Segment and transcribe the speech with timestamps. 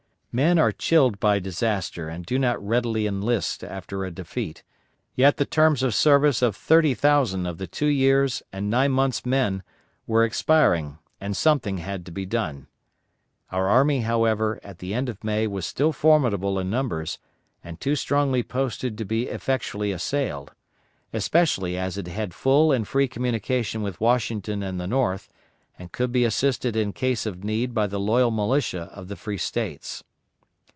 [0.33, 4.63] Men are chilled by disaster and do not readily enlist after a defeat;
[5.13, 9.25] yet the terms of service of thirty thousand of the two years' and nine months'
[9.25, 9.61] men
[10.07, 12.67] were expiring, and something had to be done.
[13.51, 17.19] Our army, however, at the end of May was still formidable in numbers,
[17.61, 20.53] and too strongly posted to be effectually assailed;
[21.11, 25.27] especially as it had full and free communication with Washington and the North,
[25.77, 29.37] and could be assisted in case of need by the loyal militia of the free
[29.37, 30.05] States.